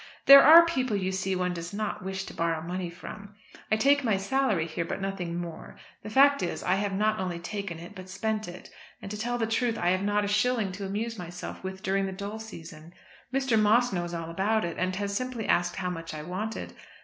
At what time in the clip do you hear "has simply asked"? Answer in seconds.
14.95-15.75